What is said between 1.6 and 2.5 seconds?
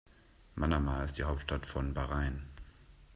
von Bahrain.